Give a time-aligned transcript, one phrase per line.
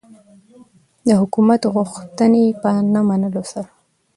[1.07, 3.69] د حکومت غوښتنې په نه منلو سره.